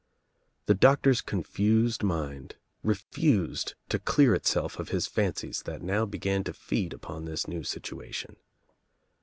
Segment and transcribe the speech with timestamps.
[0.65, 6.53] The doctor's confused mind refused to clear itself of his fancies that now began to
[6.53, 8.37] feed upon this new situation.